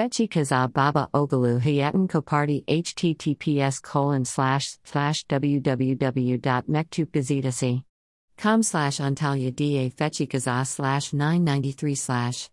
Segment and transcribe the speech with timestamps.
[0.00, 7.84] Feci Kaza Baba Ogalu Hayatan Koparty https colon slash slash www.mektupgazidasi.
[8.38, 12.48] Com slash Antalya Da Fechi Kaza slash 993 slash.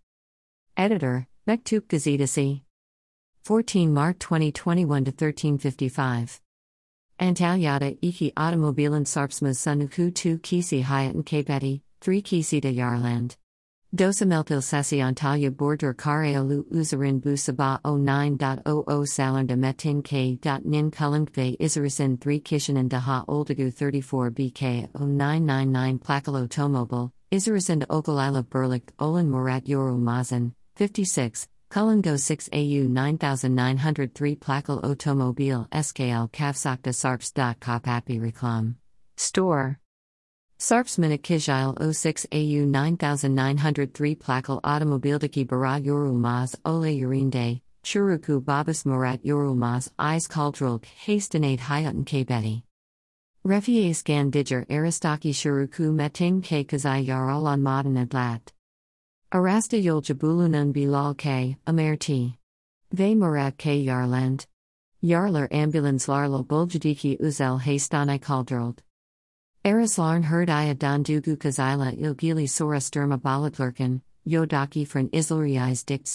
[0.75, 2.63] Editor, Mektup Gazidasi.
[3.46, 6.41] 14 March 2021 to 1355.
[7.18, 13.38] Antalyada iki automobilen sarpsmas sunuku 2 kisi hayatan kapeti, 3 kisi de yarland.
[13.96, 20.38] Dosamelpil sesi Antalya border kareolu uzarin bu sabah 09.00 salanda metin k.
[20.66, 28.92] nin kalinkve izarisin 3 kishanan daha oldagu 34 bk 0999 plakalo tomobil, izarisin okalila Berlik
[29.00, 31.48] olan murat yoru mazan, 56.
[31.70, 37.31] Kulango 6 AU 9903 Plakal Automobil SKL Kavsakta Sarps.
[37.31, 38.76] Kopapi Reklam.
[39.17, 39.80] Store.
[40.59, 49.91] Sarps Minikijil 06 AU 9903 Plakal Automobildaki Bara Yorulmaz Ole Urinde, Churuku Babas Murat Yorulmaz
[49.99, 52.64] Eyes Kaldrulk Hastanate Hayatan Kbeti.
[53.45, 58.42] Refies Gandiger Aristaki Shuruku Meting K Kazai Yaralan Madan Adlat.
[59.31, 62.36] Arasta yol jabulunan bilal k, amerti.
[62.92, 64.47] Ve murat k yarland.
[65.03, 68.81] Yarlar ambulans larlo buljadiki uzel hastanai kaldrold.
[69.68, 70.48] Erislarn herd
[70.80, 76.08] dan dugu kazila ilgili sora sturma baladlurken, yodaki fran islriis dikt